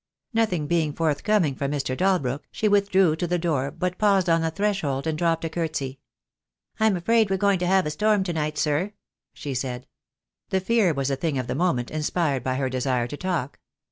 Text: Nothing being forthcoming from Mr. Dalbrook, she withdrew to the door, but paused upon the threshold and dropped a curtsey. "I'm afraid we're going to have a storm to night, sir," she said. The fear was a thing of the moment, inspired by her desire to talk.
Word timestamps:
Nothing 0.33 0.65
being 0.65 0.93
forthcoming 0.93 1.53
from 1.53 1.71
Mr. 1.71 1.95
Dalbrook, 1.95 2.41
she 2.51 2.67
withdrew 2.67 3.15
to 3.17 3.27
the 3.27 3.37
door, 3.37 3.69
but 3.69 3.99
paused 3.99 4.27
upon 4.27 4.41
the 4.41 4.49
threshold 4.49 5.05
and 5.05 5.15
dropped 5.15 5.45
a 5.45 5.49
curtsey. 5.49 5.99
"I'm 6.79 6.95
afraid 6.97 7.29
we're 7.29 7.37
going 7.37 7.59
to 7.59 7.67
have 7.67 7.85
a 7.85 7.91
storm 7.91 8.23
to 8.23 8.33
night, 8.33 8.57
sir," 8.57 8.93
she 9.31 9.53
said. 9.53 9.85
The 10.49 10.59
fear 10.59 10.91
was 10.91 11.11
a 11.11 11.15
thing 11.15 11.37
of 11.37 11.45
the 11.45 11.53
moment, 11.53 11.91
inspired 11.91 12.43
by 12.43 12.55
her 12.55 12.67
desire 12.67 13.05
to 13.09 13.15
talk. 13.15 13.59